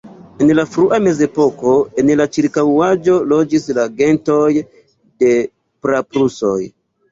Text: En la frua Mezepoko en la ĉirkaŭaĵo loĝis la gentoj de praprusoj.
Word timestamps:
En 0.43 0.51
la 0.59 0.63
frua 0.75 0.97
Mezepoko 1.07 1.73
en 2.03 2.09
la 2.21 2.27
ĉirkaŭaĵo 2.37 3.19
loĝis 3.35 3.69
la 3.81 3.87
gentoj 4.01 4.41
de 4.57 5.33
praprusoj. 5.87 6.61